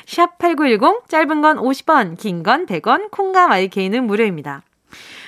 [0.06, 4.62] 샵8910 짧은 건 50원, 긴 건 100원, 콩과 My K는 무료입니다.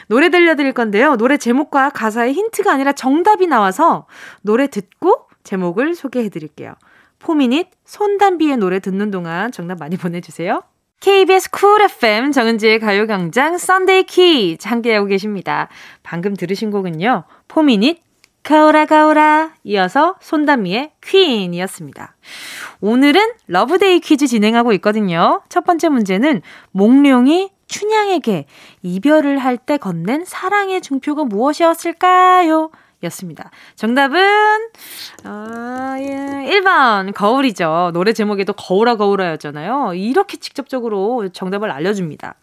[0.09, 1.17] 노래 들려드릴 건데요.
[1.17, 4.07] 노래 제목과 가사의 힌트가 아니라 정답이 나와서
[4.43, 6.75] 노래 듣고 제목을 소개해 드릴게요.
[7.19, 10.63] 4Minute 손담비의 노래 듣는 동안 정답 많이 보내주세요.
[11.01, 15.69] KBS Cool FM 정은지의 가요광장 Sunday 퀴즈 함께하고 계십니다.
[16.03, 17.25] 방금 들으신 곡은요.
[17.47, 18.03] 4Minute
[18.49, 22.15] 거울아 거울아 이어서 손담비의 Queen이었습니다.
[22.81, 25.43] 오늘은 Love Day 퀴즈 진행하고 있거든요.
[25.51, 28.47] 첫 번째 문제는 몽룡이 춘향에게
[28.83, 32.71] 이별을 할 때 건넨 사랑의 증표가 무엇이었을까요?
[33.03, 33.51] 였습니다.
[33.77, 34.19] 정답은,
[35.27, 37.91] 어, 예, 1번, 거울이죠.
[37.93, 39.93] 노래 제목에도 거울아 거울아였잖아요.
[39.93, 42.37] 이렇게 직접적으로 정답을 알려줍니다.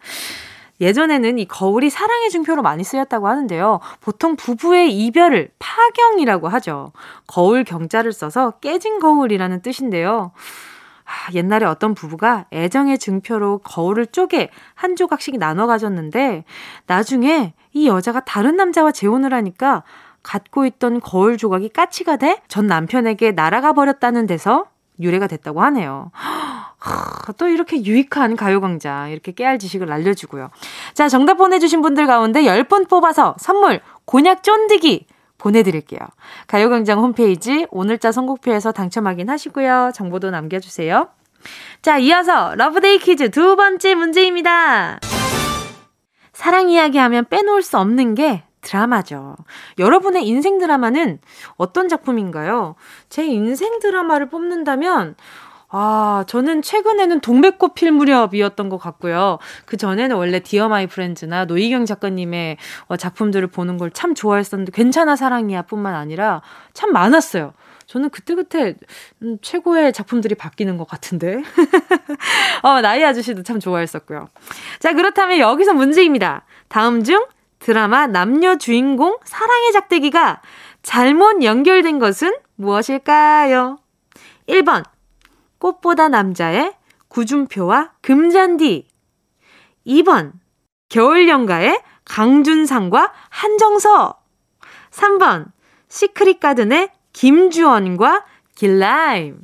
[0.80, 3.80] 예전에는 이 거울이 사랑의 증표로 많이 쓰였다고 하는데요.
[4.00, 6.92] 보통 부부의 이별을 파경이라고 하죠.
[7.26, 10.32] 거울 경자를 써서 깨진 거울이라는 뜻인데요.
[11.04, 16.44] 아, 옛날에 어떤 부부가 애정의 증표로 거울을 쪼개 한 조각씩 나눠 가졌는데
[16.86, 19.84] 나중에 이 여자가 다른 남자와 재혼을 하니까
[20.24, 24.66] 갖고 있던 거울 조각이 까치가 돼 전 남편에게 날아가 버렸다는 데서
[25.00, 26.10] 유래가 됐다고 하네요.
[27.38, 30.50] 또 이렇게 유익한 가요광장 이렇게 깨알 지식을 알려주고요.
[30.94, 35.06] 자 정답 보내주신 분들 가운데 10분 뽑아서 선물 곤약 쫀디기
[35.38, 36.00] 보내드릴게요.
[36.46, 39.90] 가요광장 홈페이지 오늘자 선곡표에서 당첨 확인하시고요.
[39.94, 41.08] 정보도 남겨주세요.
[41.82, 44.98] 자 이어서 Love Day 퀴즈 두 번째 문제입니다.
[46.32, 49.36] 사랑 이야기 하면 빼놓을 수 없는 게 드라마죠.
[49.78, 51.20] 여러분의 인생 드라마는
[51.56, 52.74] 어떤 작품인가요?
[53.08, 55.14] 제 인생 드라마를 뽑는다면
[55.68, 59.38] 아, 저는 최근에는 동백꽃 필 무렵이었던 것 같고요.
[59.66, 65.16] 그 전에는 원래 Dear My Friends나 노희경 작가님의 어, 작품들을 보는 걸 참 좋아했었는데 괜찮아
[65.16, 66.42] 사랑이야 뿐만 아니라
[66.74, 67.52] 참 많았어요.
[67.86, 68.74] 저는 그때그때
[69.22, 71.42] 음, 최고의 작품들이 바뀌는 것 같은데.
[72.62, 74.28] 어, 나의 아저씨도 참 좋아했었고요.
[74.80, 76.44] 자, 그렇다면 여기서 문제입니다.
[76.68, 77.24] 다음 중
[77.58, 80.42] 드라마 남녀 주인공 사랑의 작대기가
[80.82, 83.78] 잘못 연결된 것은 무엇일까요?
[84.48, 84.84] 1번,
[85.58, 86.74] 꽃보다 남자의
[87.08, 88.86] 구준표와 금잔디.
[89.86, 90.32] 2번,
[90.88, 94.20] 겨울연가의 강준상과 한정서.
[94.90, 95.50] 3번,
[95.88, 99.40] 시크릿 가든의 김주원과 길라임.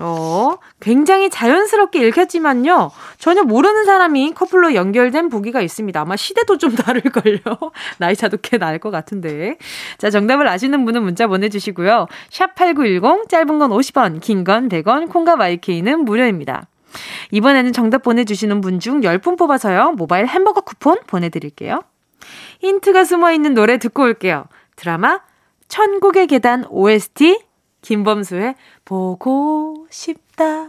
[0.00, 2.90] 어, 굉장히 자연스럽게 읽혔지만요.
[3.18, 6.00] 전혀 모르는 사람이 커플로 연결된 보기가 있습니다.
[6.00, 7.40] 아마 시대도 좀 다를걸요.
[7.98, 9.56] 나이 차도 꽤 나을 것 같은데.
[9.96, 12.06] 자, 정답을 아시는 분은 문자 보내주시고요.
[12.30, 16.68] 샵8910, 짧은 건 50원, 긴 건 100원, 콩과 My K는 무료입니다.
[17.32, 19.92] 이번에는 정답 보내주시는 분 중 10분 뽑아서요.
[19.92, 21.82] 모바일 햄버거 쿠폰 보내드릴게요.
[22.60, 24.44] 힌트가 숨어 있는 노래 듣고 올게요.
[24.76, 25.20] 드라마
[25.68, 27.40] 천국의 계단 OST
[27.82, 30.68] 김범수의 보고 싶다.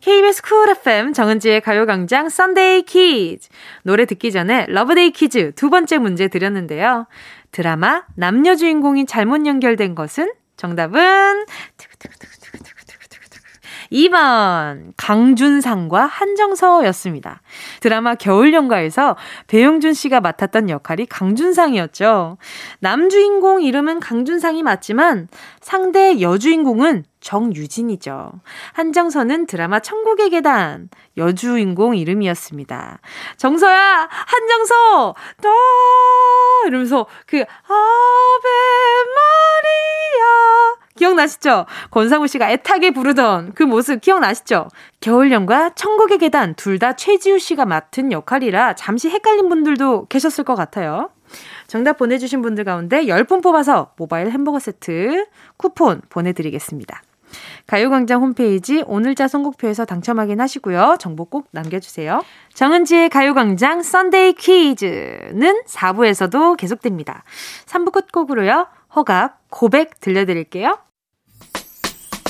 [0.00, 3.48] KBS Cool FM 정은지의 가요광장 Sunday 퀴즈.
[3.82, 7.06] 노래 듣기 전에 Love Day 퀴즈 두 번째 문제 드렸는데요.
[7.50, 10.30] 드라마 남녀 주인공이 잘못 연결된 것은?
[10.56, 11.46] 정답은
[13.92, 17.42] 2번 강준상과 한정서였습니다.
[17.80, 22.38] 드라마 겨울연가에서 배용준 씨가 맡았던 역할이 강준상이었죠.
[22.80, 25.28] 남주인공 이름은 강준상이 맞지만
[25.60, 28.32] 상대 여주인공은 정유진이죠.
[28.74, 33.00] 한정서는 드라마 천국의 계단 여주인공 이름이었습니다.
[33.36, 35.50] 정서야, 한정서, 너
[36.68, 38.48] 이러면서 그 아베
[39.16, 41.66] 마리아 기억나시죠?
[41.90, 44.68] 권상우 씨가 애타게 부르던 그 모습 기억나시죠?
[45.00, 51.10] 겨울연과 천국의 계단 둘 다 최지우 씨가 맡은 역할이라 잠시 헷갈린 분들도 계셨을 것 같아요.
[51.66, 57.02] 정답 보내주신 분들 가운데 10분 뽑아서 모바일 햄버거 세트 쿠폰 보내드리겠습니다.
[57.66, 60.96] 가요광장 홈페이지 오늘자 선곡표에서 당첨 확인하시고요.
[61.00, 62.22] 정보 꼭 남겨주세요.
[62.54, 67.24] 정은지의 가요광장 Sunday 퀴즈는 4부에서도 계속됩니다.
[67.66, 68.68] 3부 끝곡으로요.
[68.94, 70.78] 허각 고백 들려드릴게요.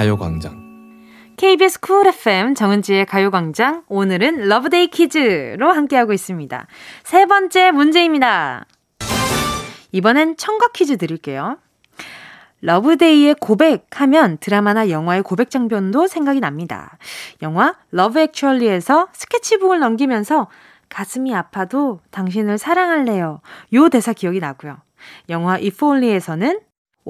[0.00, 1.04] 가요광장
[1.36, 6.66] KBS Cool FM 정은지의 가요광장 오늘은 Love Day 퀴즈로 함께하고 있습니다.
[7.04, 8.64] 세 번째 문제입니다.
[9.92, 11.58] 이번엔 청각 퀴즈 드릴게요.
[12.62, 16.96] Love Day의 고백하면 드라마나 영화의 고백 장면도 생각이 납니다.
[17.42, 20.48] 영화 Love Actually에서 스케치북을 넘기면서
[20.88, 23.42] 가슴이 아파도 당신을 사랑할래요.
[23.74, 24.78] 요 대사 기억이 나고요.
[25.28, 26.60] 영화 Only에서는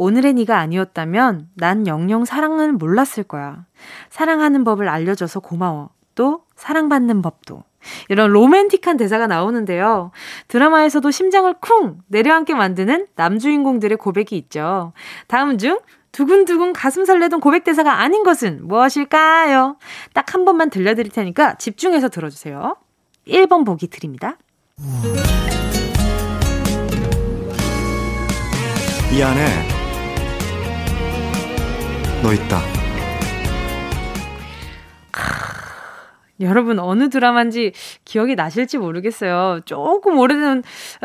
[0.00, 3.66] 오늘의 네가 아니었다면 난 영영 사랑을 몰랐을 거야.
[4.08, 5.90] 사랑하는 법을 알려줘서 고마워.
[6.14, 7.64] 또 사랑받는 법도.
[8.08, 10.10] 이런 로맨틱한 대사가 나오는데요.
[10.48, 14.94] 드라마에서도 심장을 쿵 내려앉게 만드는 남주인공들의 고백이 있죠.
[15.26, 15.78] 다음 중
[16.12, 19.76] 두근두근 가슴 설레던 고백 대사가 아닌 것은 무엇일까요?
[20.14, 22.74] 딱 한 번만 들려드릴 테니까 집중해서 들어주세요.
[23.28, 24.38] 1번 보기 드립니다.
[29.12, 29.79] 이 안에
[32.22, 32.60] 너 있다.
[36.40, 37.72] 여러분 어느 드라마인지
[38.04, 39.60] 기억이 나실지 모르겠어요.
[39.66, 40.62] 조금 오래된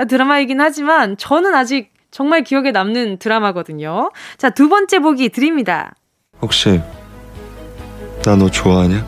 [0.08, 4.12] 드라마이긴 하지만 저는 아직 정말 기억에 남는 드라마거든요.
[4.38, 5.94] 자, 두 번째 보기 드립니다.
[6.42, 6.82] 혹시
[8.24, 9.06] 나 너 좋아하냐?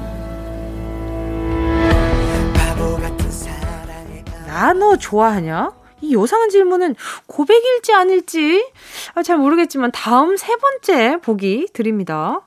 [4.47, 5.71] 나 너 좋아하냐?
[6.07, 6.95] 이 요상한 질문은
[7.27, 8.65] 고백일지 아닐지
[9.13, 12.41] 아, 잘 모르겠지만 다음 세 번째 보기 드립니다.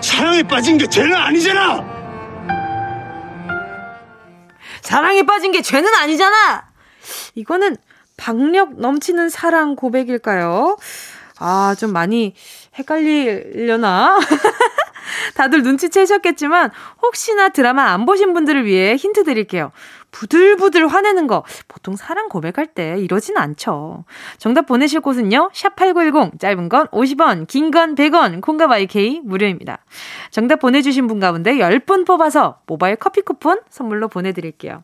[0.00, 2.00] 사랑에 빠진 게 죄는 아니잖아.
[4.82, 6.68] 사랑에 빠진 게 죄는 아니잖아.
[7.36, 7.76] 이거는
[8.16, 10.76] 박력 넘치는 사랑 고백일까요?
[11.38, 12.34] 아, 좀 많이
[12.76, 14.18] 헷갈리려나?
[15.36, 16.70] 다들 눈치채셨겠지만
[17.02, 19.70] 혹시나 드라마 안 보신 분들을 위해 힌트 드릴게요.
[20.10, 24.04] 부들부들 화내는 거 보통 사랑 고백할 때 이러진 않죠.
[24.38, 25.50] 정답 보내실 곳은요.
[25.52, 29.84] 샵8910 짧은 건 50원, 긴 건 100원, 콩과 이케이 무료입니다.
[30.30, 34.82] 정답 보내주신 분 가운데 10분 뽑아서 모바일 커피 쿠폰 선물로 보내드릴게요.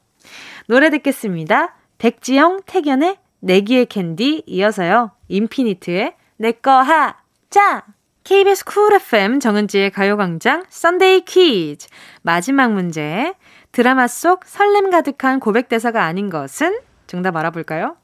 [0.67, 1.75] 노래 듣겠습니다.
[1.99, 5.13] 백지영, 택연의 내 귀에 캔디 이어서요.
[5.29, 7.85] 인피니트의 내꺼 하자!
[8.25, 11.87] KBS Cool FM 정은지의 가요광장 Sunday 퀴즈
[12.23, 13.35] 마지막 문제
[13.77, 17.99] 드라마 속 설렘 가득한 고백 대사가 아닌 것은 정답 알아볼까요?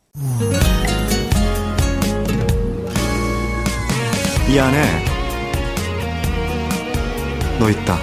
[4.50, 4.82] 이 안에
[7.58, 7.96] 너 있다.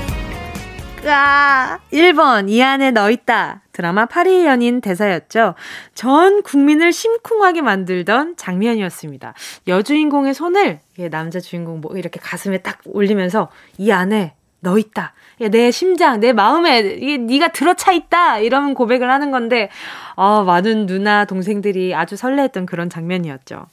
[1.04, 3.62] 까 1번 이 안에 너 있다.
[3.72, 5.54] 드라마 파리의 연인 대사였죠.
[5.94, 9.36] 전 국민을 심쿵하게 만들던 장면이었습니다.
[9.68, 10.80] 여주인공의 손을
[11.12, 15.14] 남자 주인공 뭐 이렇게 가슴에 딱 올리면서 이 안에 너 있다.
[15.52, 18.40] 내 심장, 내 마음에 이게 네가 들어차 있다.
[18.40, 19.70] 이런 고백을 하는 건데
[20.16, 23.68] 어, 많은 누나 동생들이 아주 설레했던 그런 장면이었죠.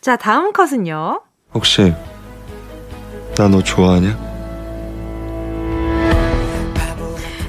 [0.00, 1.22] 자, 다음 컷은요.
[1.54, 1.94] 혹시
[3.36, 4.34] 나 너 좋아하냐?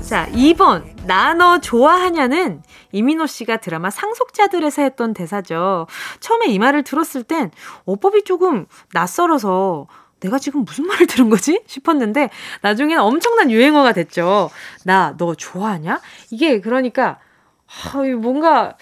[0.07, 0.83] 자, 2번.
[1.07, 5.85] 나 너 좋아하냐는 이민호 씨가 드라마 상속자들에서 했던 대사죠.
[6.19, 7.51] 처음에 이 말을 들었을 땐
[7.85, 9.85] 어법이 조금 낯설어서
[10.21, 11.61] 내가 지금 무슨 말을 들은 거지?
[11.67, 12.29] 싶었는데
[12.61, 14.49] 나중에는 엄청난 유행어가 됐죠.
[14.83, 15.99] 나 너 좋아하냐?
[16.31, 17.19] 이게 그러니까
[17.67, 18.75] 아, 뭔가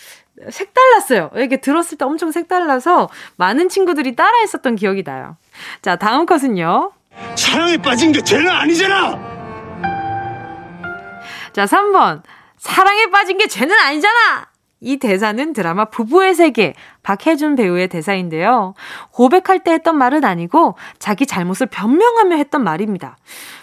[0.49, 1.31] 색달랐어요.
[1.37, 5.37] 이게 들었을 때 엄청 색달라서 많은 친구들이 따라했었던 기억이 나요.
[5.81, 6.91] 자, 다음 컷은요.
[7.35, 9.33] 사랑에 빠진 게 죄는 아니잖아.
[11.53, 12.23] 자, 3번.
[12.57, 14.47] 사랑에 빠진 게 죄는 아니잖아!
[14.83, 18.75] 이 대사는 드라마 부부의 세계 박혜준 배우의 대사인데요.
[19.11, 23.17] 고백할 때 했던 말은 아니고 자기 잘못을 변명하며 했던 말입니다.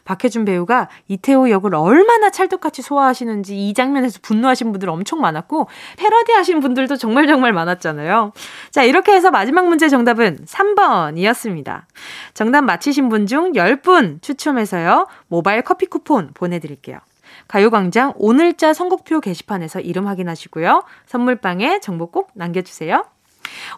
[0.05, 6.61] 박혜준 배우가 이태호 역을 얼마나 찰떡같이 소화하시는지 이 장면에서 분노하신 분들 엄청 많았고 패러디 하신
[6.61, 8.33] 분들도 정말 정말 많았잖아요.
[8.71, 11.83] 자, 이렇게 해서 마지막 문제 정답은 3번이었습니다.
[12.35, 15.07] 정답 맞히신 분 중 10분 추첨해서요.
[15.29, 16.99] 모바일 커피 쿠폰 보내 드릴게요.
[17.51, 20.85] 가요광장 오늘자 선곡표 게시판에서 이름 확인하시고요.
[21.07, 23.05] 선물방에 정보 꼭 남겨주세요.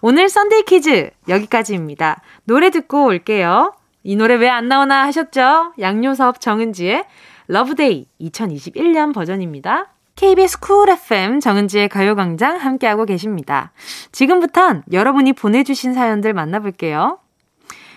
[0.02, 2.20] 오늘 Sunday 퀴즈 여기까지입니다.
[2.44, 3.72] 노래 듣고 올게요.
[4.02, 5.72] 이 노래 왜 안 나오나 하셨죠?
[5.78, 7.06] 양요섭 정은지의
[7.46, 9.86] Love Day 2021년 버전입니다.
[10.16, 13.72] KBS Cool FM 정은지의 가요광장 함께하고 계십니다.
[14.12, 17.20] 지금부턴 여러분이 보내주신 사연들 만나볼게요.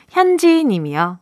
[0.09, 1.19] 현지 님이요.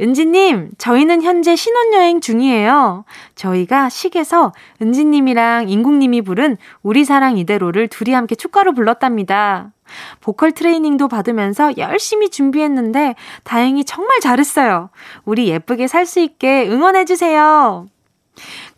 [0.00, 3.04] 은지님, 저희는 현재 신혼여행 중이에요.
[3.34, 9.72] 저희가 식에서 은지님이랑 인국님이 부른 우리 사랑 이대로를 둘이 함께 축가로 불렀답니다.
[10.20, 14.90] 보컬 트레이닝도 받으면서 열심히 준비했는데 다행히 정말 잘했어요.
[15.24, 17.86] 우리 예쁘게 살 수 있게 응원해주세요.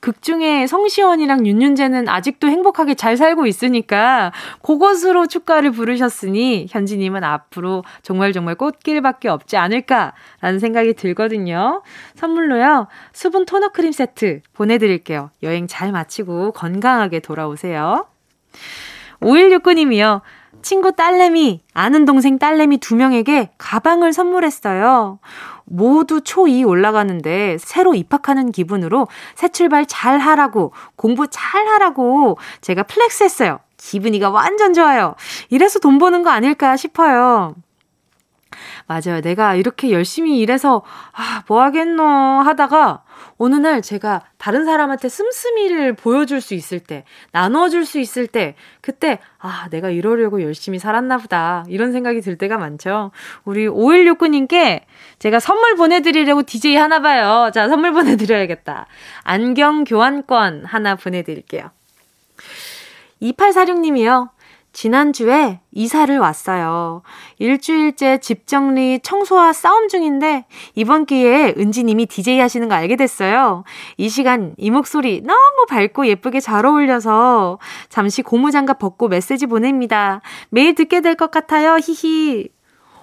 [0.03, 8.32] 극 중에 성시원이랑 윤윤재는 아직도 행복하게 잘 살고 있으니까 그것으로 축가를 부르셨으니 현지님은 앞으로 정말
[8.32, 11.82] 정말 꽃길밖에 없지 않을까라는 생각이 들거든요.
[12.16, 15.30] 선물로요 수분 토너 크림 세트 보내드릴게요.
[15.44, 18.07] 여행 잘 마치고 건강하게 돌아오세요.
[19.20, 20.20] 5169님이요.
[20.61, 25.18] 친구 딸내미, 아는 동생 딸내미 두 명에게 가방을 선물했어요.
[25.64, 33.24] 모두 초2 올라가는데 새로 입학하는 기분으로 새 출발 잘 하라고, 공부 잘 하라고 제가 flex
[33.24, 33.59] 했어요.
[33.78, 35.14] 기분이가 완전 좋아요.
[35.48, 37.55] 이래서 돈 버는 거 아닐까 싶어요.
[38.86, 39.20] 맞아요.
[39.22, 40.82] 내가 이렇게 열심히 일해서,
[41.12, 43.03] 아, 뭐 하겠노 하다가,
[43.43, 49.18] 어느 날 제가 다른 사람한테 씀씀이를 보여줄 수 있을 때, 나눠줄 수 있을 때, 그때,
[49.40, 51.64] 아, 내가 이러려고 열심히 살았나 보다.
[51.68, 53.11] 이런 생각이 들 때가 많죠.
[53.45, 54.82] 우리 5169님께
[55.18, 57.51] 제가 선물 보내드리려고 DJ 하나 봐요.
[57.53, 58.86] 자, 선물 보내드려야겠다.
[59.24, 61.72] 안경 교환권 하나 보내드릴게요.
[63.20, 64.28] 2846님이요.
[64.73, 67.03] 지난주에 이사를 왔어요.
[67.39, 73.64] 일주일째 집 정리, 청소와 싸움 중인데 이번 기회에 은지님이 DJ 하시는 거 알게 됐어요.
[73.97, 77.59] 이 시간 이 목소리 너무 밝고 예쁘게 잘 어울려서
[77.89, 80.20] 잠시 고무장갑 벗고 메시지 보냅니다.
[80.51, 81.77] 매일 듣게 될 것 같아요.
[81.77, 82.49] 히히.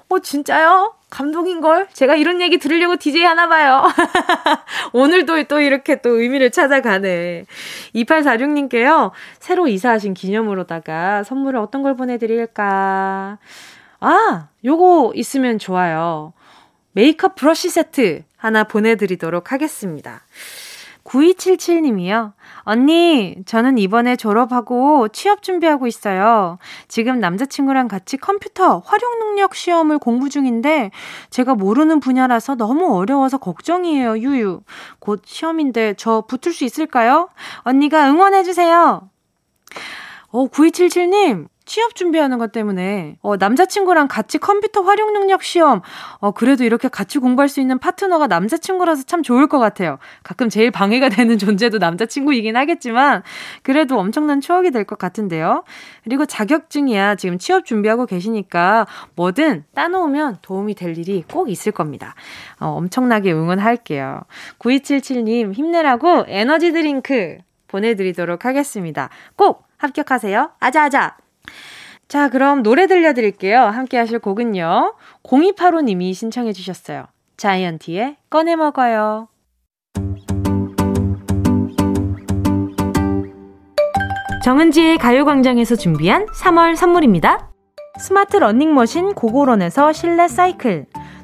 [0.10, 0.94] 어, 진짜요?
[1.10, 1.88] 감동인걸?
[1.92, 3.88] 제가 이런 얘기 들으려고 DJ 하나봐요.
[4.94, 7.46] 오늘도 또 이렇게 또 의미를 찾아가네.
[7.96, 9.12] 2846님께요.
[9.40, 13.40] 새로 이사하신 기념으로다가 선물을 어떤 걸 보내드릴까?
[14.02, 16.34] 아, 요거 있으면 좋아요.
[16.94, 20.22] 메이크업 브러쉬 세트 하나 보내드리도록 하겠습니다.
[21.04, 22.34] 9277님이요.
[22.70, 26.60] 언니, 저는 이번에 졸업하고 취업 준비하고 있어요.
[26.88, 30.92] 지금 남자친구랑 같이 컴퓨터 활용 능력 시험을 공부 중인데
[31.32, 34.62] 제가 모르는 분야라서 너무 어려워서 걱정이에요, 유유.
[35.00, 37.30] 곧 시험인데 저 붙을 수 있을까요?
[37.62, 39.10] 언니가 응원해주세요.
[40.28, 45.82] 어, 9277님, 취업 준비하는 것 때문에 어, 남자친구랑 같이 컴퓨터 활용 능력 시험
[46.18, 50.00] 어, 그래도 이렇게 같이 공부할 수 있는 파트너가 남자친구라서 참 좋을 것 같아요.
[50.24, 53.22] 가끔 제일 방해가 되는 존재도 남자친구이긴 하겠지만
[53.62, 55.64] 그래도 엄청난 추억이 될 것 같은데요.
[56.04, 62.16] 그리고 자격증이야 지금 취업 준비하고 계시니까 뭐든 따놓으면 도움이 될 일이 꼭 있을 겁니다.
[62.60, 64.22] 어, 엄청나게 응원할게요.
[64.58, 69.10] 9277님 힘내라고 에너지 드링크 보내드리도록 하겠습니다.
[69.36, 70.54] 꼭 합격하세요.
[70.60, 71.29] 아자아자!
[72.08, 73.60] 자, 그럼 노래 들려드릴게요.
[73.60, 74.96] 함께 하실 곡은요.
[75.24, 77.06] 0285님이 신청해 주셨어요.
[77.38, 79.28] 자이언티의 꺼내 먹어요.
[84.44, 87.52] 정은지의 가요광장에서 준비한 3월 선물입니다.
[88.00, 90.88] 스마트 러닝머신 고고런에서 실내 사이클,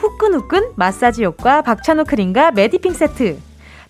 [0.00, 3.38] 후끈후끈 마사지 효과 박찬호 크림과 메디핑 세트,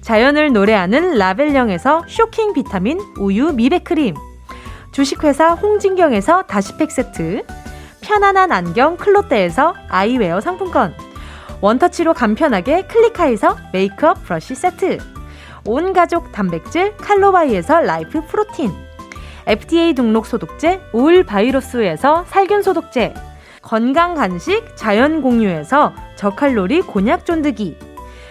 [0.01, 4.17] 자연을 노래하는 라벨령에서 쇼킹 비타민 우유 미백 크림,
[4.91, 7.45] 주식회사 홍진경에서 다시팩 세트,
[8.01, 10.95] 편안한 안경 클로떼에서 아이웨어 상품권,
[11.61, 14.99] one-touch로 간편하게 클리카에서 메이크업 브러쉬 세트.
[15.67, 18.73] 온 가족 단백질 칼로바이에서 라이프 프로틴.
[19.47, 23.30] FDA 등록 소독제 올 바이러스에서 살균 소독제.
[23.63, 27.77] 건강 간식 자연 공유에서 저칼로리 곤약 쫀득이.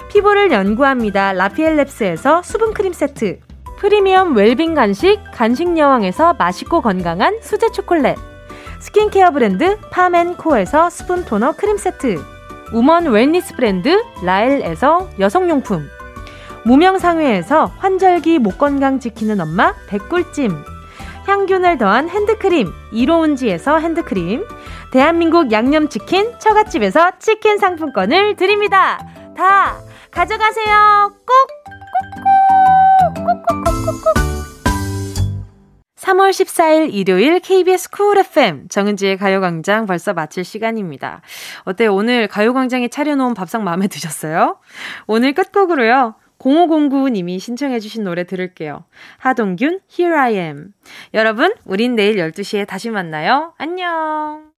[0.09, 1.33] 피부를 연구합니다.
[1.33, 3.39] 라피엘랩스에서 수분 크림 세트.
[3.77, 8.17] 프리미엄 웰빙 간식 간식 여왕에서 맛있고 건강한 수제 초콜릿.
[8.79, 12.19] 스킨케어 브랜드 파멘코에서 스푼 토너 크림 세트.
[12.73, 15.87] woman wellness 브랜드 라엘에서 여성용품.
[16.65, 20.63] 무명상회에서 환절기 목 건강 지키는 엄마 백꿀찜.
[21.27, 24.45] 향균을 더한 핸드크림 이로운지에서 핸드크림.
[24.91, 28.97] 대한민국 양념치킨 처갓집에서 치킨 상품권을 드립니다.
[29.37, 29.77] 다
[30.11, 31.13] 가져가세요.
[31.25, 31.59] 꼭!
[33.15, 34.29] 꼭꼭꼭꼭꼭꼭!
[35.95, 41.21] 3월 14일 일요일 KBS 쿨 FM 정은지의 가요광장 벌써 마칠 시간입니다.
[41.65, 41.93] 어때요?
[41.93, 44.57] 오늘 가요광장에 차려놓은 밥상 마음에 드셨어요?
[45.05, 46.15] 오늘 끝곡으로요.
[46.39, 48.85] 0509님이 신청해주신 노래 들을게요.
[49.17, 50.73] 하동균, Here I Am.
[51.13, 53.53] 여러분, 우린 내일 12시에 다시 만나요.
[53.57, 54.47] 안녕!